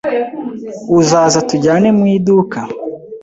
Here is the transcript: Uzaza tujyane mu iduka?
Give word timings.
Uzaza 0.99 1.39
tujyane 1.49 1.87
mu 1.97 2.05
iduka? 2.15 2.59